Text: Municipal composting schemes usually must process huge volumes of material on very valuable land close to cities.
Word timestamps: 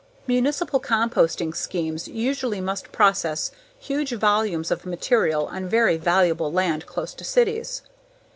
Municipal 0.25 0.79
composting 0.79 1.55
schemes 1.55 2.07
usually 2.07 2.59
must 2.59 2.91
process 2.91 3.51
huge 3.77 4.13
volumes 4.13 4.71
of 4.71 4.83
material 4.83 5.45
on 5.45 5.69
very 5.69 5.95
valuable 5.97 6.51
land 6.51 6.87
close 6.87 7.13
to 7.13 7.23
cities. 7.23 7.83